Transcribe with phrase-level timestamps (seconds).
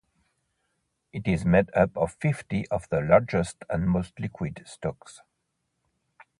[1.13, 5.21] It is made up of fifty of the largest and most liquid stocks.